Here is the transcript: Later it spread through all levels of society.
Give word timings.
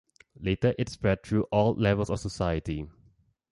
Later 0.39 0.73
it 0.79 0.89
spread 0.89 1.21
through 1.21 1.43
all 1.51 1.75
levels 1.75 2.09
of 2.09 2.19
society. 2.19 2.87